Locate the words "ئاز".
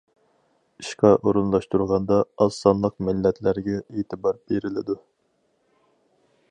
2.45-2.57